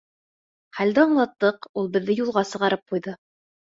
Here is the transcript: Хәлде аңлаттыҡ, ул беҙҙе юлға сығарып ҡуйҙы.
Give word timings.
Хәлде 0.77 1.03
аңлаттыҡ, 1.03 1.71
ул 1.85 1.95
беҙҙе 2.01 2.19
юлға 2.25 2.49
сығарып 2.57 2.87
ҡуйҙы. 2.93 3.21